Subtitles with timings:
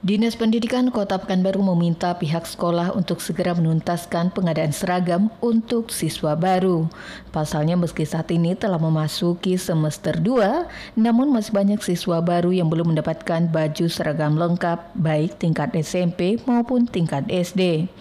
[0.00, 6.88] Dinas Pendidikan Kota Pekanbaru meminta pihak sekolah untuk segera menuntaskan pengadaan seragam untuk siswa baru.
[7.36, 12.96] Pasalnya meski saat ini telah memasuki semester 2, namun masih banyak siswa baru yang belum
[12.96, 17.92] mendapatkan baju seragam lengkap baik tingkat SMP maupun tingkat SD.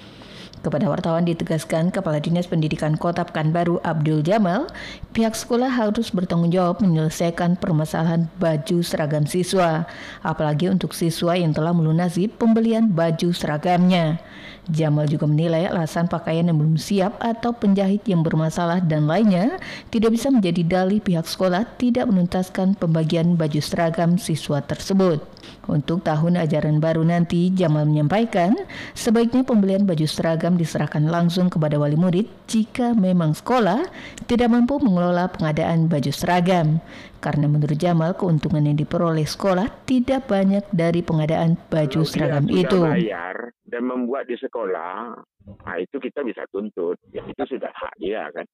[0.59, 4.67] Kepada wartawan ditegaskan Kepala Dinas Pendidikan Kota Pekanbaru Abdul Jamal,
[5.15, 9.87] pihak sekolah harus bertanggung jawab menyelesaikan permasalahan baju seragam siswa,
[10.19, 14.19] apalagi untuk siswa yang telah melunasi pembelian baju seragamnya.
[14.67, 19.57] Jamal juga menilai alasan pakaian yang belum siap atau penjahit yang bermasalah dan lainnya
[19.89, 25.23] tidak bisa menjadi dalih pihak sekolah tidak menuntaskan pembagian baju seragam siswa tersebut.
[25.69, 28.57] Untuk tahun ajaran baru nanti, Jamal menyampaikan
[28.97, 33.85] sebaiknya pembelian baju seragam diserahkan langsung kepada wali murid jika memang sekolah
[34.25, 36.79] tidak mampu mengelola pengadaan baju seragam.
[37.19, 42.79] Karena menurut Jamal, keuntungan yang diperoleh sekolah tidak banyak dari pengadaan baju Kalau seragam itu.
[42.79, 45.19] bayar dan membuat di sekolah,
[45.67, 46.95] nah itu kita bisa tuntut.
[47.11, 48.47] Ya, itu sudah hak dia kan.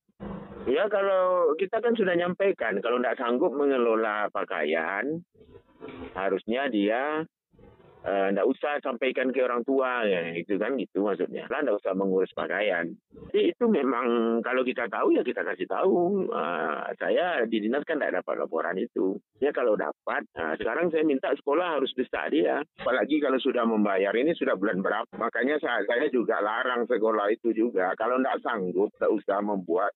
[0.65, 5.21] Ya kalau kita kan sudah nyampaikan, kalau tidak sanggup mengelola pakaian,
[6.17, 7.21] harusnya dia
[8.05, 11.49] tidak uh, usah sampaikan ke orang tua ya itu kan gitu maksudnya.
[11.49, 12.93] Lah tidak usah mengurus pakaian.
[13.33, 16.29] Jadi itu memang kalau kita tahu ya kita kasih tahu.
[16.29, 19.17] Uh, saya di dinas kan tidak dapat laporan itu.
[19.41, 22.61] Ya kalau dapat nah, sekarang saya minta sekolah harus bisa dia.
[22.85, 25.09] Apalagi kalau sudah membayar ini sudah bulan berapa.
[25.17, 27.97] Makanya saya, saya juga larang sekolah itu juga.
[27.97, 29.91] Kalau tidak sanggup tidak usah membuat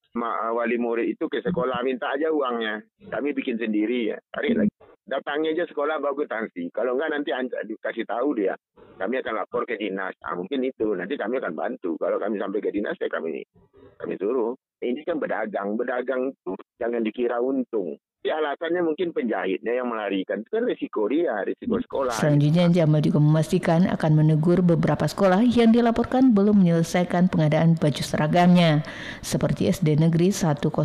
[0.57, 2.81] wali murid itu ke sekolah minta aja uangnya.
[3.13, 4.17] Kami bikin sendiri ya.
[4.33, 4.68] Tarik lagi
[5.09, 6.69] datangi aja sekolah bagus sanksi.
[6.69, 7.33] Kalau enggak nanti
[7.65, 8.53] dikasih tahu dia.
[9.01, 10.13] Kami akan lapor ke dinas.
[10.21, 10.93] Ah, mungkin itu.
[10.93, 11.97] Nanti kami akan bantu.
[11.97, 13.41] Kalau kami sampai ke dinas, ya kami
[13.97, 14.53] kami suruh.
[14.79, 15.75] Ini kan berdagang.
[15.75, 17.97] Berdagang itu jangan dikira untung.
[18.19, 20.43] Ya, alasannya mungkin penjahitnya yang melarikan.
[20.43, 22.11] Itu kan risiko dia, risiko sekolah.
[22.11, 28.83] Selanjutnya Jamal juga memastikan akan menegur beberapa sekolah yang dilaporkan belum menyelesaikan pengadaan baju seragamnya.
[29.23, 30.75] Seperti SD Negeri 108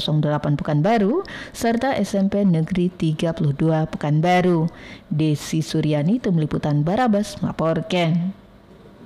[0.54, 4.70] Pekanbaru, serta SMP Negeri 32 Pekanbaru.
[5.10, 8.43] Desi Suryani, Tim Liputan Barabas, melaporkan.